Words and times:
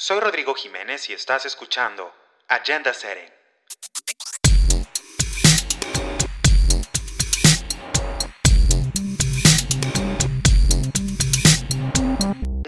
Soy 0.00 0.20
Rodrigo 0.20 0.54
Jiménez 0.54 1.10
y 1.10 1.12
estás 1.12 1.44
escuchando 1.44 2.12
Agenda 2.46 2.92
Setting. 2.94 3.32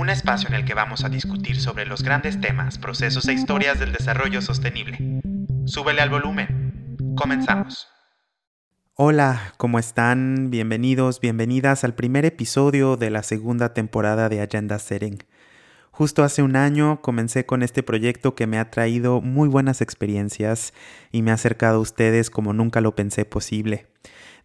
Un 0.01 0.11
espacio 0.11 0.49
en 0.49 0.55
el 0.55 0.65
que 0.65 0.75
vamos 0.75 1.05
a 1.05 1.09
discutir 1.09 1.61
sobre 1.61 1.87
los 1.87 2.03
grandes 2.03 2.41
temas, 2.41 2.79
procesos 2.79 3.29
e 3.29 3.35
historias 3.35 3.79
del 3.79 3.93
desarrollo 3.93 4.43
sostenible. 4.43 4.99
Súbele 5.67 6.01
al 6.01 6.11
volumen. 6.11 6.97
Comenzamos. 7.17 7.87
Hola, 8.95 9.55
¿cómo 9.57 9.79
están? 9.79 10.51
Bienvenidos, 10.51 11.21
bienvenidas 11.21 11.85
al 11.85 11.95
primer 11.95 12.25
episodio 12.25 12.97
de 12.97 13.11
la 13.11 13.23
segunda 13.23 13.73
temporada 13.73 14.29
de 14.29 14.43
Agenda 14.43 14.81
Setting. 14.81 15.30
Justo 16.01 16.25
hace 16.25 16.43
un 16.43 16.57
año 16.57 17.03
comencé 17.03 17.45
con 17.45 17.63
este 17.63 17.83
proyecto 17.83 18.35
que 18.35 18.47
me 18.47 18.59
ha 18.59 18.71
traído 18.71 19.21
muy 19.21 19.51
buenas 19.51 19.83
experiencias 19.83 20.73
y 21.13 21.21
me 21.21 21.31
ha 21.31 21.35
acercado 21.35 21.77
a 21.77 21.81
ustedes 21.81 22.31
como 22.31 22.55
nunca 22.55 22.81
lo 22.81 22.97
pensé 22.97 23.27
posible. 23.27 23.87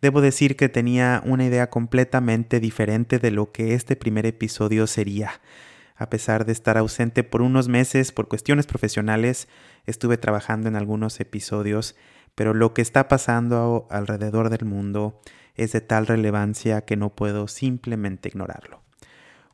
Debo 0.02 0.20
decir 0.20 0.58
que 0.58 0.68
tenía 0.68 1.22
una 1.24 1.46
idea 1.46 1.70
completamente 1.70 2.60
diferente 2.60 3.20
de 3.20 3.32
lo 3.32 3.54
que 3.54 3.74
este 3.74 3.96
primer 3.96 4.26
episodio 4.26 4.86
sería. 4.86 5.40
A 5.96 6.10
pesar 6.10 6.46
de 6.46 6.52
estar 6.52 6.78
ausente 6.78 7.24
por 7.24 7.42
unos 7.42 7.70
meses 7.70 8.12
por 8.12 8.28
cuestiones 8.28 8.68
profesionales, 8.68 9.48
estuve 9.86 10.18
trabajando 10.18 10.68
en 10.68 10.76
algunos 10.76 11.22
episodios, 11.22 11.96
pero 12.36 12.54
lo 12.54 12.74
que 12.74 12.82
está 12.82 13.08
pasando 13.08 13.88
alrededor 13.90 14.50
del 14.50 14.66
mundo 14.66 15.22
es 15.56 15.72
de 15.72 15.80
tal 15.80 16.06
relevancia 16.06 16.82
que 16.82 16.98
no 16.98 17.16
puedo 17.16 17.48
simplemente 17.48 18.28
ignorarlo. 18.28 18.85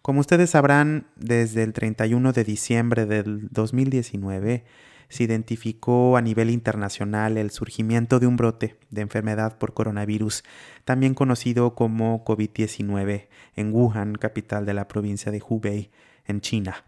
Como 0.01 0.19
ustedes 0.19 0.49
sabrán, 0.49 1.05
desde 1.15 1.61
el 1.61 1.73
31 1.73 2.33
de 2.33 2.43
diciembre 2.43 3.05
del 3.05 3.49
2019 3.51 4.65
se 5.09 5.23
identificó 5.23 6.17
a 6.17 6.21
nivel 6.21 6.49
internacional 6.49 7.38
el 7.38 7.52
surgimiento 7.52 8.19
de 8.19 8.25
un 8.25 8.38
brote 8.38 8.77
de 8.89 9.02
enfermedad 9.02 9.58
por 9.58 9.73
coronavirus, 9.73 10.43
también 10.85 11.13
conocido 11.13 11.75
como 11.75 12.23
COVID-19, 12.23 13.27
en 13.55 13.73
Wuhan, 13.73 14.16
capital 14.16 14.66
de 14.66 14.73
la 14.73 14.88
provincia 14.88 15.31
de 15.31 15.43
Hubei, 15.47 15.91
en 16.25 16.39
China. 16.39 16.86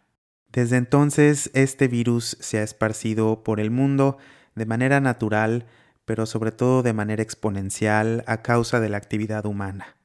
Desde 0.52 0.78
entonces, 0.78 1.52
este 1.54 1.88
virus 1.88 2.38
se 2.40 2.60
ha 2.60 2.64
esparcido 2.64 3.44
por 3.44 3.60
el 3.60 3.72
mundo 3.72 4.18
de 4.56 4.66
manera 4.66 5.02
natural, 5.02 5.66
pero 6.06 6.26
sobre 6.26 6.52
todo 6.52 6.82
de 6.82 6.94
manera 6.94 7.22
exponencial 7.22 8.24
a 8.26 8.42
causa 8.42 8.80
de 8.80 8.90
la 8.90 8.98
actividad 8.98 9.46
humana. 9.46 9.98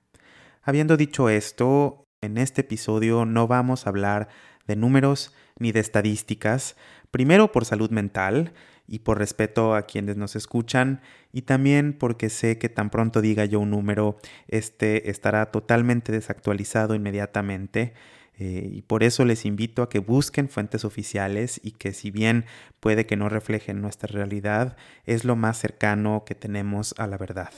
Habiendo 0.62 0.96
dicho 0.96 1.28
esto, 1.28 2.07
en 2.20 2.38
este 2.38 2.62
episodio 2.62 3.24
no 3.24 3.46
vamos 3.46 3.86
a 3.86 3.90
hablar 3.90 4.28
de 4.66 4.76
números 4.76 5.34
ni 5.58 5.72
de 5.72 5.80
estadísticas, 5.80 6.76
primero 7.10 7.52
por 7.52 7.64
salud 7.64 7.90
mental 7.90 8.52
y 8.86 9.00
por 9.00 9.18
respeto 9.18 9.74
a 9.74 9.82
quienes 9.82 10.16
nos 10.16 10.34
escuchan 10.34 11.00
y 11.32 11.42
también 11.42 11.92
porque 11.92 12.30
sé 12.30 12.58
que 12.58 12.68
tan 12.68 12.90
pronto 12.90 13.20
diga 13.20 13.44
yo 13.44 13.60
un 13.60 13.70
número, 13.70 14.18
este 14.48 15.10
estará 15.10 15.46
totalmente 15.50 16.12
desactualizado 16.12 16.94
inmediatamente. 16.94 17.94
Eh, 18.40 18.70
y 18.72 18.82
por 18.82 19.02
eso 19.02 19.24
les 19.24 19.44
invito 19.44 19.82
a 19.82 19.88
que 19.88 19.98
busquen 19.98 20.48
fuentes 20.48 20.84
oficiales 20.84 21.60
y 21.64 21.72
que 21.72 21.92
si 21.92 22.12
bien 22.12 22.44
puede 22.78 23.04
que 23.04 23.16
no 23.16 23.28
reflejen 23.28 23.82
nuestra 23.82 24.06
realidad, 24.06 24.76
es 25.06 25.24
lo 25.24 25.34
más 25.34 25.58
cercano 25.58 26.22
que 26.24 26.36
tenemos 26.36 26.94
a 26.98 27.08
la 27.08 27.18
verdad. 27.18 27.50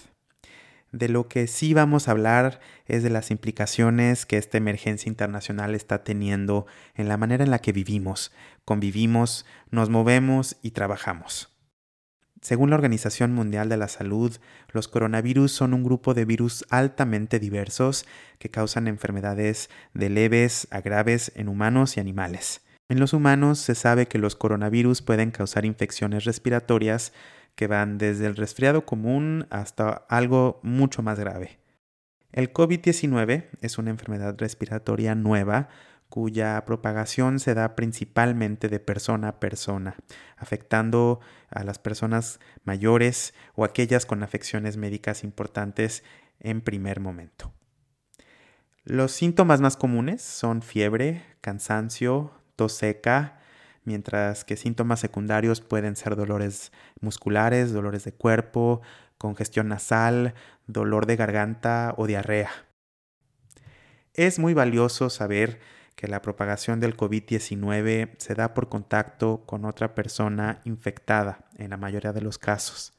De 0.92 1.08
lo 1.08 1.28
que 1.28 1.46
sí 1.46 1.72
vamos 1.72 2.08
a 2.08 2.10
hablar 2.10 2.60
es 2.86 3.02
de 3.02 3.10
las 3.10 3.30
implicaciones 3.30 4.26
que 4.26 4.38
esta 4.38 4.58
emergencia 4.58 5.08
internacional 5.08 5.74
está 5.74 6.02
teniendo 6.02 6.66
en 6.94 7.08
la 7.08 7.16
manera 7.16 7.44
en 7.44 7.50
la 7.50 7.60
que 7.60 7.72
vivimos, 7.72 8.32
convivimos, 8.64 9.46
nos 9.70 9.88
movemos 9.88 10.56
y 10.62 10.72
trabajamos. 10.72 11.50
Según 12.40 12.70
la 12.70 12.76
Organización 12.76 13.34
Mundial 13.34 13.68
de 13.68 13.76
la 13.76 13.86
Salud, 13.86 14.36
los 14.72 14.88
coronavirus 14.88 15.52
son 15.52 15.74
un 15.74 15.84
grupo 15.84 16.14
de 16.14 16.24
virus 16.24 16.64
altamente 16.70 17.38
diversos 17.38 18.06
que 18.38 18.50
causan 18.50 18.88
enfermedades 18.88 19.68
de 19.92 20.08
leves 20.08 20.66
a 20.70 20.80
graves 20.80 21.32
en 21.36 21.48
humanos 21.48 21.96
y 21.96 22.00
animales. 22.00 22.62
En 22.88 22.98
los 22.98 23.12
humanos 23.12 23.60
se 23.60 23.76
sabe 23.76 24.08
que 24.08 24.18
los 24.18 24.34
coronavirus 24.34 25.02
pueden 25.02 25.30
causar 25.30 25.64
infecciones 25.64 26.24
respiratorias 26.24 27.12
que 27.54 27.66
van 27.66 27.98
desde 27.98 28.26
el 28.26 28.36
resfriado 28.36 28.84
común 28.84 29.46
hasta 29.50 29.90
algo 30.08 30.60
mucho 30.62 31.02
más 31.02 31.18
grave. 31.18 31.58
El 32.32 32.52
COVID-19 32.52 33.48
es 33.60 33.78
una 33.78 33.90
enfermedad 33.90 34.36
respiratoria 34.38 35.14
nueva 35.14 35.68
cuya 36.08 36.62
propagación 36.64 37.38
se 37.38 37.54
da 37.54 37.76
principalmente 37.76 38.68
de 38.68 38.80
persona 38.80 39.28
a 39.28 39.40
persona, 39.40 39.96
afectando 40.36 41.20
a 41.48 41.64
las 41.64 41.78
personas 41.78 42.40
mayores 42.64 43.32
o 43.54 43.64
aquellas 43.64 44.06
con 44.06 44.22
afecciones 44.22 44.76
médicas 44.76 45.24
importantes 45.24 46.02
en 46.40 46.60
primer 46.60 47.00
momento. 47.00 47.52
Los 48.82 49.12
síntomas 49.12 49.60
más 49.60 49.76
comunes 49.76 50.20
son 50.20 50.62
fiebre, 50.62 51.22
cansancio, 51.40 52.32
tos 52.56 52.72
seca, 52.72 53.39
mientras 53.84 54.44
que 54.44 54.56
síntomas 54.56 55.00
secundarios 55.00 55.60
pueden 55.60 55.96
ser 55.96 56.16
dolores 56.16 56.72
musculares, 57.00 57.72
dolores 57.72 58.04
de 58.04 58.12
cuerpo, 58.12 58.80
congestión 59.18 59.68
nasal, 59.68 60.34
dolor 60.66 61.06
de 61.06 61.16
garganta 61.16 61.94
o 61.96 62.06
diarrea. 62.06 62.50
Es 64.14 64.38
muy 64.38 64.54
valioso 64.54 65.10
saber 65.10 65.60
que 65.94 66.08
la 66.08 66.22
propagación 66.22 66.80
del 66.80 66.96
COVID-19 66.96 68.14
se 68.16 68.34
da 68.34 68.54
por 68.54 68.68
contacto 68.68 69.44
con 69.44 69.64
otra 69.64 69.94
persona 69.94 70.60
infectada 70.64 71.44
en 71.58 71.70
la 71.70 71.76
mayoría 71.76 72.12
de 72.12 72.22
los 72.22 72.38
casos. 72.38 72.94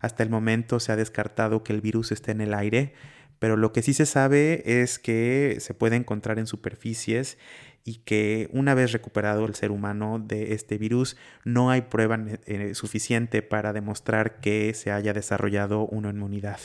Hasta 0.00 0.22
el 0.22 0.30
momento 0.30 0.78
se 0.78 0.92
ha 0.92 0.96
descartado 0.96 1.62
que 1.62 1.72
el 1.72 1.80
virus 1.80 2.12
esté 2.12 2.32
en 2.32 2.42
el 2.42 2.52
aire, 2.52 2.92
pero 3.38 3.56
lo 3.56 3.72
que 3.72 3.82
sí 3.82 3.94
se 3.94 4.06
sabe 4.06 4.62
es 4.82 4.98
que 4.98 5.56
se 5.60 5.74
puede 5.74 5.96
encontrar 5.96 6.38
en 6.38 6.46
superficies 6.46 7.38
y 7.84 7.96
que 7.96 8.48
una 8.52 8.74
vez 8.74 8.92
recuperado 8.92 9.44
el 9.44 9.54
ser 9.54 9.70
humano 9.70 10.18
de 10.18 10.54
este 10.54 10.78
virus, 10.78 11.16
no 11.44 11.70
hay 11.70 11.82
prueba 11.82 12.18
eh, 12.46 12.74
suficiente 12.74 13.42
para 13.42 13.72
demostrar 13.72 14.40
que 14.40 14.72
se 14.74 14.92
haya 14.92 15.12
desarrollado 15.12 15.86
una 15.86 16.10
inmunidad. 16.10 16.60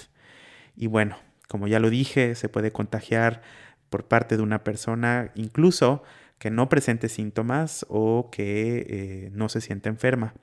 Y 0.75 0.88
bueno, 0.88 1.17
como 1.47 1.67
ya 1.67 1.79
lo 1.79 1.89
dije, 1.89 2.35
se 2.35 2.50
puede 2.50 2.72
contagiar 2.72 3.41
por 3.89 4.07
parte 4.07 4.38
de 4.38 4.44
una 4.44 4.63
persona, 4.63 5.31
incluso 5.35 6.03
que 6.39 6.51
no 6.51 6.69
presente 6.69 7.09
síntomas 7.09 7.85
o 7.89 8.29
que 8.31 8.85
eh, 8.88 9.29
no 9.33 9.50
se 9.50 9.61
siente 9.61 9.89
enferma. 9.89 10.33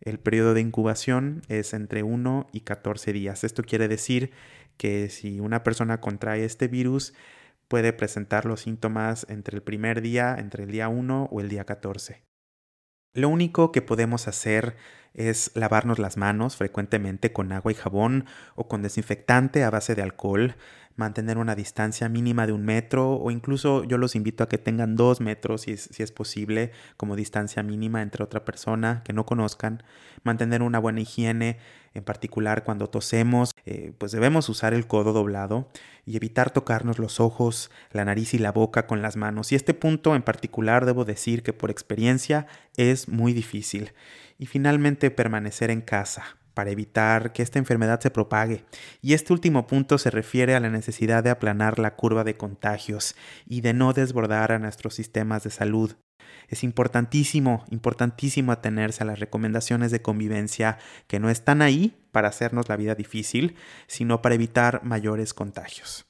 El 0.00 0.18
periodo 0.18 0.54
de 0.54 0.62
incubación 0.62 1.42
es 1.48 1.74
entre 1.74 2.02
1 2.02 2.48
y 2.52 2.60
14 2.60 3.12
días. 3.12 3.44
Esto 3.44 3.62
quiere 3.62 3.86
decir 3.86 4.32
que 4.76 5.10
si 5.10 5.40
una 5.40 5.62
persona 5.62 6.00
contrae 6.00 6.44
este 6.44 6.68
virus, 6.68 7.12
puede 7.70 7.92
presentar 7.92 8.46
los 8.46 8.62
síntomas 8.62 9.24
entre 9.30 9.56
el 9.56 9.62
primer 9.62 10.02
día, 10.02 10.34
entre 10.36 10.64
el 10.64 10.72
día 10.72 10.88
1 10.88 11.28
o 11.30 11.40
el 11.40 11.48
día 11.48 11.64
14. 11.64 12.24
Lo 13.14 13.28
único 13.28 13.70
que 13.70 13.80
podemos 13.80 14.26
hacer 14.26 14.76
es 15.14 15.52
lavarnos 15.54 16.00
las 16.00 16.16
manos 16.16 16.56
frecuentemente 16.56 17.32
con 17.32 17.52
agua 17.52 17.70
y 17.70 17.76
jabón 17.76 18.26
o 18.56 18.66
con 18.66 18.82
desinfectante 18.82 19.62
a 19.62 19.70
base 19.70 19.94
de 19.94 20.02
alcohol, 20.02 20.56
mantener 21.00 21.38
una 21.38 21.56
distancia 21.56 22.08
mínima 22.08 22.46
de 22.46 22.52
un 22.52 22.64
metro 22.64 23.14
o 23.14 23.30
incluso 23.30 23.82
yo 23.84 23.98
los 23.98 24.14
invito 24.14 24.44
a 24.44 24.48
que 24.48 24.58
tengan 24.58 24.94
dos 24.94 25.20
metros 25.20 25.62
si 25.62 25.72
es, 25.72 25.88
si 25.90 26.02
es 26.02 26.12
posible 26.12 26.70
como 26.96 27.16
distancia 27.16 27.62
mínima 27.62 28.02
entre 28.02 28.22
otra 28.22 28.44
persona 28.44 29.02
que 29.02 29.12
no 29.12 29.26
conozcan, 29.26 29.82
mantener 30.22 30.62
una 30.62 30.78
buena 30.78 31.00
higiene, 31.00 31.58
en 31.94 32.04
particular 32.04 32.62
cuando 32.62 32.88
tosemos, 32.88 33.52
eh, 33.64 33.92
pues 33.98 34.12
debemos 34.12 34.48
usar 34.48 34.74
el 34.74 34.86
codo 34.86 35.12
doblado 35.12 35.68
y 36.04 36.16
evitar 36.16 36.50
tocarnos 36.50 36.98
los 36.98 37.18
ojos, 37.18 37.70
la 37.90 38.04
nariz 38.04 38.34
y 38.34 38.38
la 38.38 38.52
boca 38.52 38.86
con 38.86 39.02
las 39.02 39.16
manos. 39.16 39.52
Y 39.52 39.56
este 39.56 39.74
punto 39.74 40.14
en 40.14 40.22
particular 40.22 40.86
debo 40.86 41.04
decir 41.04 41.42
que 41.42 41.52
por 41.52 41.70
experiencia 41.70 42.46
es 42.76 43.08
muy 43.08 43.32
difícil. 43.32 43.92
Y 44.38 44.46
finalmente 44.46 45.10
permanecer 45.10 45.70
en 45.70 45.80
casa 45.80 46.36
para 46.54 46.70
evitar 46.70 47.32
que 47.32 47.42
esta 47.42 47.58
enfermedad 47.58 48.00
se 48.00 48.10
propague. 48.10 48.64
Y 49.00 49.14
este 49.14 49.32
último 49.32 49.66
punto 49.66 49.98
se 49.98 50.10
refiere 50.10 50.54
a 50.54 50.60
la 50.60 50.70
necesidad 50.70 51.22
de 51.24 51.30
aplanar 51.30 51.78
la 51.78 51.96
curva 51.96 52.24
de 52.24 52.36
contagios 52.36 53.14
y 53.46 53.60
de 53.60 53.74
no 53.74 53.92
desbordar 53.92 54.52
a 54.52 54.58
nuestros 54.58 54.94
sistemas 54.94 55.44
de 55.44 55.50
salud. 55.50 55.96
Es 56.48 56.64
importantísimo, 56.64 57.64
importantísimo 57.70 58.52
atenerse 58.52 59.02
a 59.02 59.06
las 59.06 59.20
recomendaciones 59.20 59.90
de 59.90 60.02
convivencia 60.02 60.78
que 61.06 61.20
no 61.20 61.30
están 61.30 61.62
ahí 61.62 61.96
para 62.12 62.28
hacernos 62.28 62.68
la 62.68 62.76
vida 62.76 62.94
difícil, 62.94 63.56
sino 63.86 64.20
para 64.20 64.34
evitar 64.34 64.82
mayores 64.84 65.32
contagios. 65.32 66.06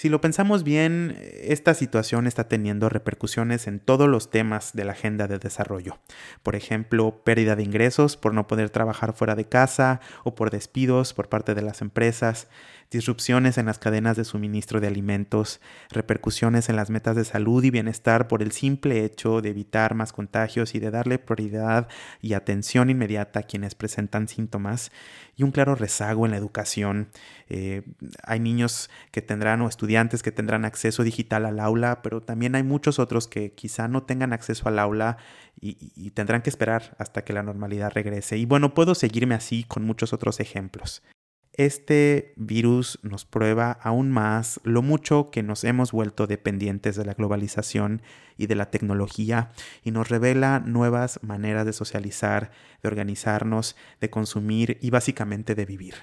Si 0.00 0.08
lo 0.08 0.22
pensamos 0.22 0.64
bien, 0.64 1.18
esta 1.42 1.74
situación 1.74 2.26
está 2.26 2.48
teniendo 2.48 2.88
repercusiones 2.88 3.66
en 3.66 3.80
todos 3.80 4.08
los 4.08 4.30
temas 4.30 4.72
de 4.72 4.86
la 4.86 4.92
agenda 4.92 5.28
de 5.28 5.38
desarrollo. 5.38 5.98
Por 6.42 6.56
ejemplo, 6.56 7.22
pérdida 7.22 7.54
de 7.54 7.64
ingresos 7.64 8.16
por 8.16 8.32
no 8.32 8.46
poder 8.46 8.70
trabajar 8.70 9.12
fuera 9.12 9.34
de 9.34 9.44
casa 9.44 10.00
o 10.24 10.34
por 10.34 10.50
despidos 10.50 11.12
por 11.12 11.28
parte 11.28 11.54
de 11.54 11.60
las 11.60 11.82
empresas, 11.82 12.48
disrupciones 12.90 13.58
en 13.58 13.66
las 13.66 13.78
cadenas 13.78 14.16
de 14.16 14.24
suministro 14.24 14.80
de 14.80 14.86
alimentos, 14.86 15.60
repercusiones 15.90 16.70
en 16.70 16.76
las 16.76 16.88
metas 16.88 17.14
de 17.14 17.26
salud 17.26 17.62
y 17.62 17.70
bienestar 17.70 18.26
por 18.26 18.42
el 18.42 18.52
simple 18.52 19.04
hecho 19.04 19.42
de 19.42 19.50
evitar 19.50 19.94
más 19.94 20.14
contagios 20.14 20.74
y 20.74 20.80
de 20.80 20.90
darle 20.90 21.18
prioridad 21.18 21.88
y 22.22 22.32
atención 22.32 22.88
inmediata 22.88 23.40
a 23.40 23.42
quienes 23.42 23.74
presentan 23.74 24.28
síntomas, 24.28 24.90
y 25.36 25.42
un 25.42 25.52
claro 25.52 25.74
rezago 25.74 26.26
en 26.26 26.32
la 26.32 26.36
educación. 26.36 27.08
Eh, 27.48 27.82
hay 28.24 28.40
niños 28.40 28.90
que 29.10 29.22
tendrán 29.22 29.62
o 29.62 29.68
estudiantes 29.68 29.89
que 30.22 30.32
tendrán 30.32 30.64
acceso 30.64 31.02
digital 31.02 31.46
al 31.46 31.60
aula, 31.60 32.02
pero 32.02 32.20
también 32.22 32.54
hay 32.54 32.62
muchos 32.62 32.98
otros 32.98 33.28
que 33.28 33.52
quizá 33.52 33.88
no 33.88 34.02
tengan 34.02 34.32
acceso 34.32 34.68
al 34.68 34.78
aula 34.78 35.16
y, 35.60 35.92
y 35.94 36.10
tendrán 36.10 36.42
que 36.42 36.50
esperar 36.50 36.96
hasta 36.98 37.24
que 37.24 37.32
la 37.32 37.42
normalidad 37.42 37.92
regrese. 37.92 38.36
Y 38.38 38.46
bueno, 38.46 38.74
puedo 38.74 38.94
seguirme 38.94 39.34
así 39.34 39.64
con 39.64 39.84
muchos 39.84 40.12
otros 40.12 40.40
ejemplos. 40.40 41.02
Este 41.52 42.32
virus 42.36 42.98
nos 43.02 43.24
prueba 43.24 43.72
aún 43.82 44.10
más 44.10 44.60
lo 44.64 44.82
mucho 44.82 45.30
que 45.30 45.42
nos 45.42 45.64
hemos 45.64 45.92
vuelto 45.92 46.26
dependientes 46.26 46.96
de 46.96 47.04
la 47.04 47.14
globalización 47.14 48.02
y 48.36 48.46
de 48.46 48.54
la 48.54 48.70
tecnología 48.70 49.50
y 49.82 49.90
nos 49.90 50.08
revela 50.08 50.60
nuevas 50.60 51.18
maneras 51.22 51.66
de 51.66 51.72
socializar, 51.72 52.52
de 52.82 52.88
organizarnos, 52.88 53.76
de 54.00 54.10
consumir 54.10 54.78
y 54.80 54.90
básicamente 54.90 55.54
de 55.54 55.66
vivir. 55.66 55.94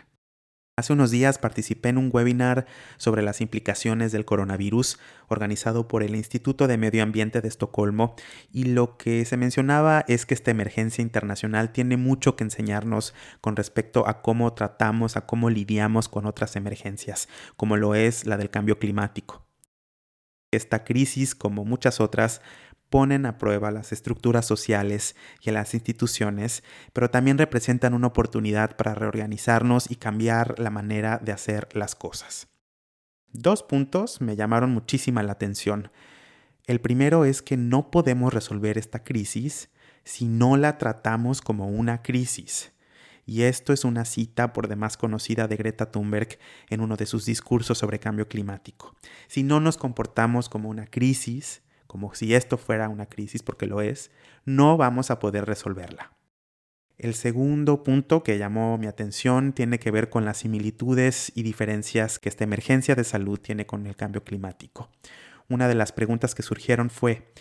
Hace 0.80 0.94
unos 0.94 1.10
días 1.10 1.40
participé 1.40 1.90
en 1.90 1.98
un 1.98 2.12
webinar 2.14 2.68
sobre 2.98 3.24
las 3.24 3.42
implicaciones 3.42 4.12
del 4.12 4.26
coronavirus 4.26 5.00
organizado 5.28 5.88
por 5.88 6.04
el 6.04 6.16
Instituto 6.16 6.68
de 6.68 6.78
Medio 6.78 7.02
Ambiente 7.02 7.42
de 7.42 7.48
Estocolmo 7.48 8.14
y 8.54 8.66
lo 8.66 8.96
que 8.96 9.26
se 9.26 9.38
mencionaba 9.38 10.06
es 10.08 10.28
que 10.28 10.36
esta 10.36 10.52
emergencia 10.52 11.02
internacional 11.02 11.72
tiene 11.72 11.98
mucho 11.98 12.36
que 12.36 12.44
enseñarnos 12.44 13.16
con 13.42 13.56
respecto 13.56 14.08
a 14.08 14.22
cómo 14.22 14.54
tratamos, 14.54 15.18
a 15.18 15.26
cómo 15.26 15.50
lidiamos 15.50 16.10
con 16.10 16.28
otras 16.28 16.56
emergencias, 16.56 17.28
como 17.56 17.76
lo 17.76 17.96
es 17.96 18.28
la 18.28 18.38
del 18.38 18.52
cambio 18.52 18.78
climático. 18.78 19.48
Esta 20.52 20.84
crisis, 20.84 21.34
como 21.34 21.66
muchas 21.66 22.00
otras, 22.00 22.42
ponen 22.90 23.26
a 23.26 23.38
prueba 23.38 23.72
las 23.72 23.92
estructuras 23.92 24.46
sociales 24.46 25.16
y 25.42 25.52
las 25.52 25.74
instituciones, 25.74 26.64
pero 26.94 27.10
también 27.10 27.38
representan 27.38 27.94
una 27.94 28.08
oportunidad 28.08 28.76
para 28.78 28.96
reorganizarnos 28.96 29.92
y 29.92 29.96
cambiar 29.96 30.60
la 30.60 30.70
manera 30.70 31.20
de 31.24 31.32
hacer 31.32 31.68
las 31.74 31.96
cosas. 31.96 32.48
Dos 33.34 33.64
puntos 33.64 34.22
me 34.22 34.36
llamaron 34.36 34.72
muchísima 34.72 35.22
la 35.24 35.34
atención. 35.34 35.92
El 36.66 36.82
primero 36.82 37.26
es 37.26 37.42
que 37.42 37.58
no 37.58 37.92
podemos 37.92 38.34
resolver 38.34 38.78
esta 38.78 39.04
crisis 39.04 39.70
si 40.04 40.26
no 40.26 40.58
la 40.58 40.78
tratamos 40.78 41.42
como 41.42 41.68
una 41.68 42.02
crisis. 42.02 42.72
Y 43.26 43.42
esto 43.44 43.74
es 43.74 43.84
una 43.84 44.06
cita 44.06 44.54
por 44.54 44.70
demás 44.70 44.96
conocida 44.96 45.50
de 45.50 45.58
Greta 45.58 45.92
Thunberg 45.92 46.40
en 46.70 46.80
uno 46.80 46.96
de 46.96 47.06
sus 47.06 47.26
discursos 47.26 47.78
sobre 47.78 48.00
cambio 48.00 48.30
climático. 48.30 48.96
Si 49.28 49.44
no 49.44 49.60
nos 49.60 49.76
comportamos 49.76 50.48
como 50.48 50.70
una 50.70 50.88
crisis, 50.88 51.62
como 51.88 52.14
si 52.14 52.36
esto 52.36 52.58
fuera 52.58 52.90
una 52.90 53.08
crisis, 53.08 53.42
porque 53.42 53.66
lo 53.66 53.82
es, 53.82 54.12
no 54.46 54.78
vamos 54.78 55.10
a 55.10 55.20
poder 55.20 55.46
resolverla. 55.46 56.12
El 56.98 57.14
segundo 57.14 57.84
punto 57.84 58.24
que 58.24 58.38
llamó 58.38 58.78
mi 58.78 58.88
atención 58.88 59.54
tiene 59.54 59.78
que 59.78 59.92
ver 59.92 60.10
con 60.10 60.26
las 60.26 60.38
similitudes 60.38 61.32
y 61.36 61.44
diferencias 61.44 62.18
que 62.18 62.28
esta 62.28 62.44
emergencia 62.44 62.96
de 62.96 63.04
salud 63.04 63.40
tiene 63.40 63.68
con 63.68 63.86
el 63.86 63.96
cambio 63.96 64.24
climático. 64.24 64.90
Una 65.48 65.68
de 65.68 65.76
las 65.76 65.92
preguntas 65.92 66.34
que 66.34 66.42
surgieron 66.42 66.90
fue, 66.90 67.32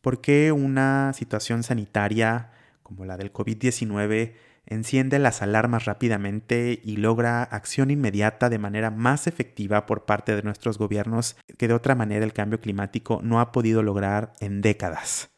¿por 0.00 0.20
qué 0.20 0.50
una 0.50 1.12
situación 1.14 1.62
sanitaria 1.62 2.50
como 2.82 3.04
la 3.04 3.16
del 3.16 3.32
COVID-19 3.32 4.34
enciende 4.66 5.18
las 5.18 5.42
alarmas 5.42 5.84
rápidamente 5.84 6.80
y 6.82 6.96
logra 6.96 7.42
acción 7.42 7.90
inmediata 7.90 8.48
de 8.48 8.58
manera 8.58 8.90
más 8.90 9.26
efectiva 9.26 9.86
por 9.86 10.04
parte 10.04 10.34
de 10.34 10.42
nuestros 10.42 10.76
gobiernos 10.76 11.36
que 11.56 11.68
de 11.68 11.74
otra 11.74 11.94
manera 11.94 12.24
el 12.24 12.32
cambio 12.32 12.60
climático 12.60 13.20
no 13.22 13.40
ha 13.40 13.52
podido 13.52 13.82
lograr 13.82 14.32
en 14.40 14.60
décadas. 14.60 15.30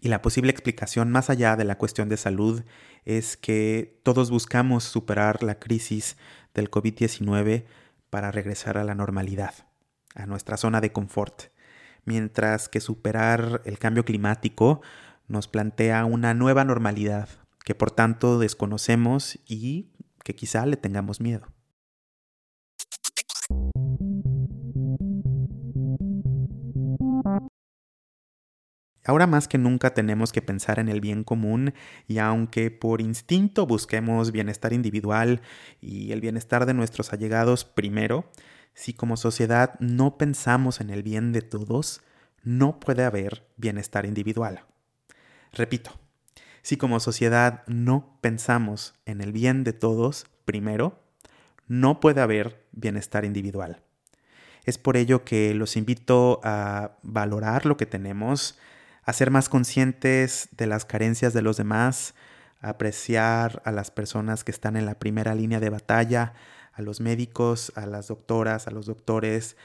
Y 0.00 0.08
la 0.08 0.22
posible 0.22 0.50
explicación 0.50 1.10
más 1.10 1.30
allá 1.30 1.56
de 1.56 1.64
la 1.64 1.78
cuestión 1.78 2.08
de 2.08 2.16
salud 2.16 2.64
es 3.04 3.36
que 3.36 4.00
todos 4.02 4.30
buscamos 4.30 4.84
superar 4.84 5.42
la 5.42 5.58
crisis 5.58 6.16
del 6.54 6.70
COVID-19 6.70 7.64
para 8.08 8.32
regresar 8.32 8.78
a 8.78 8.84
la 8.84 8.94
normalidad, 8.94 9.54
a 10.14 10.26
nuestra 10.26 10.56
zona 10.56 10.80
de 10.80 10.90
confort, 10.90 11.52
mientras 12.04 12.68
que 12.68 12.80
superar 12.80 13.62
el 13.64 13.78
cambio 13.78 14.04
climático 14.04 14.80
nos 15.28 15.46
plantea 15.46 16.04
una 16.06 16.34
nueva 16.34 16.64
normalidad 16.64 17.28
que 17.64 17.74
por 17.74 17.90
tanto 17.90 18.38
desconocemos 18.38 19.38
y 19.46 19.90
que 20.24 20.34
quizá 20.34 20.66
le 20.66 20.76
tengamos 20.76 21.20
miedo. 21.20 21.46
Ahora 29.04 29.26
más 29.26 29.48
que 29.48 29.58
nunca 29.58 29.94
tenemos 29.94 30.30
que 30.30 30.42
pensar 30.42 30.78
en 30.78 30.88
el 30.88 31.00
bien 31.00 31.24
común 31.24 31.72
y 32.06 32.18
aunque 32.18 32.70
por 32.70 33.00
instinto 33.00 33.66
busquemos 33.66 34.30
bienestar 34.30 34.72
individual 34.72 35.40
y 35.80 36.12
el 36.12 36.20
bienestar 36.20 36.66
de 36.66 36.74
nuestros 36.74 37.12
allegados 37.12 37.64
primero, 37.64 38.30
si 38.74 38.92
como 38.92 39.16
sociedad 39.16 39.74
no 39.80 40.16
pensamos 40.16 40.80
en 40.80 40.90
el 40.90 41.02
bien 41.02 41.32
de 41.32 41.42
todos, 41.42 42.02
no 42.44 42.78
puede 42.78 43.04
haber 43.04 43.46
bienestar 43.56 44.06
individual. 44.06 44.64
Repito, 45.52 45.98
si 46.62 46.76
como 46.76 47.00
sociedad 47.00 47.62
no 47.66 48.18
pensamos 48.20 48.94
en 49.06 49.20
el 49.20 49.32
bien 49.32 49.64
de 49.64 49.72
todos 49.72 50.26
primero, 50.44 51.02
no 51.68 52.00
puede 52.00 52.20
haber 52.20 52.66
bienestar 52.72 53.24
individual. 53.24 53.82
Es 54.64 54.78
por 54.78 54.96
ello 54.96 55.24
que 55.24 55.54
los 55.54 55.76
invito 55.76 56.40
a 56.44 56.98
valorar 57.02 57.66
lo 57.66 57.76
que 57.76 57.86
tenemos, 57.86 58.58
a 59.04 59.12
ser 59.12 59.30
más 59.30 59.48
conscientes 59.48 60.48
de 60.52 60.66
las 60.66 60.84
carencias 60.84 61.32
de 61.32 61.42
los 61.42 61.56
demás, 61.56 62.14
a 62.60 62.70
apreciar 62.70 63.62
a 63.64 63.72
las 63.72 63.90
personas 63.90 64.44
que 64.44 64.50
están 64.50 64.76
en 64.76 64.84
la 64.84 64.98
primera 64.98 65.34
línea 65.34 65.60
de 65.60 65.70
batalla, 65.70 66.34
a 66.72 66.82
los 66.82 67.00
médicos, 67.00 67.72
a 67.74 67.86
las 67.86 68.08
doctoras, 68.08 68.66
a 68.66 68.70
los 68.70 68.86
doctores, 68.86 69.56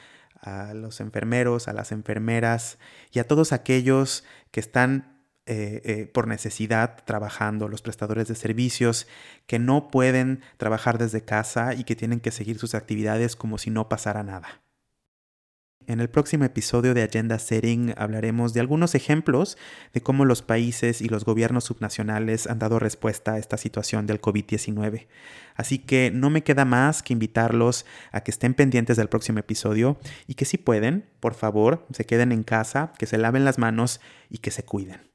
a 0.42 0.74
los 0.74 1.02
enfermeros, 1.02 1.68
a 1.68 1.74
las 1.74 1.92
enfermeras 1.92 2.78
y 3.12 3.20
a 3.20 3.28
todos 3.28 3.52
aquellos 3.52 4.24
que 4.52 4.60
están 4.60 5.15
eh, 5.48 5.82
eh, 5.86 6.10
por 6.12 6.28
necesidad 6.28 7.04
trabajando, 7.06 7.68
los 7.68 7.84
prestadores 7.84 8.28
de 8.28 8.34
servicios 8.34 9.06
que 9.46 9.60
no 9.60 9.90
pueden 9.90 10.42
trabajar 10.58 10.98
desde 10.98 11.24
casa 11.24 11.76
y 11.76 11.84
que 11.84 11.96
tienen 11.96 12.20
que 12.20 12.32
seguir 12.32 12.58
sus 12.58 12.74
actividades 12.74 13.36
como 13.36 13.60
si 13.60 13.70
no 13.70 13.88
pasara 13.88 14.24
nada. 14.24 14.62
En 15.88 16.00
el 16.00 16.10
próximo 16.10 16.46
episodio 16.46 16.96
de 16.96 17.04
Agenda 17.04 17.38
Setting 17.38 17.94
hablaremos 17.96 18.56
de 18.56 18.60
algunos 18.60 18.96
ejemplos 18.96 19.56
de 19.94 20.02
cómo 20.02 20.26
los 20.26 20.42
países 20.42 21.00
y 21.00 21.10
los 21.10 21.26
gobiernos 21.26 21.66
subnacionales 21.66 22.48
han 22.48 22.58
dado 22.58 22.80
respuesta 22.80 23.34
a 23.34 23.38
esta 23.38 23.58
situación 23.58 24.08
del 24.08 24.20
COVID-19. 24.20 25.06
Así 25.54 25.78
que 25.78 26.10
no 26.12 26.32
me 26.32 26.44
queda 26.44 26.66
más 26.66 27.04
que 27.04 27.14
invitarlos 27.14 27.86
a 28.12 28.22
que 28.22 28.32
estén 28.32 28.56
pendientes 28.56 28.98
del 28.98 29.10
próximo 29.10 29.38
episodio 29.38 30.00
y 30.26 30.34
que 30.34 30.46
si 30.46 30.58
pueden, 30.58 31.06
por 31.20 31.36
favor, 31.36 31.86
se 31.94 32.06
queden 32.06 32.32
en 32.32 32.42
casa, 32.42 32.92
que 32.98 33.06
se 33.06 33.20
laven 33.20 33.46
las 33.46 33.60
manos 33.60 34.02
y 34.32 34.40
que 34.40 34.50
se 34.50 34.66
cuiden. 34.66 35.15